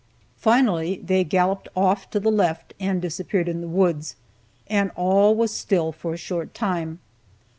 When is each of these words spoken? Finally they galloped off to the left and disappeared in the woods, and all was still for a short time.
Finally 0.39 0.95
they 1.03 1.23
galloped 1.23 1.67
off 1.75 2.09
to 2.09 2.19
the 2.19 2.31
left 2.31 2.73
and 2.79 3.03
disappeared 3.03 3.47
in 3.47 3.61
the 3.61 3.67
woods, 3.67 4.15
and 4.65 4.89
all 4.95 5.35
was 5.35 5.53
still 5.53 5.91
for 5.91 6.15
a 6.15 6.17
short 6.17 6.55
time. 6.55 6.97